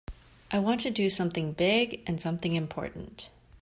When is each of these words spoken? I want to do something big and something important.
I 0.49 0.57
want 0.57 0.81
to 0.81 0.89
do 0.89 1.11
something 1.11 1.51
big 1.53 2.01
and 2.07 2.19
something 2.19 2.55
important. 2.55 3.29